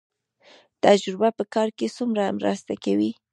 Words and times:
تجربه 0.83 1.29
په 1.37 1.43
کار 1.53 1.69
کې 1.77 1.87
څومره 1.97 2.35
مرسته 2.39 2.73
کوي؟ 2.83 3.11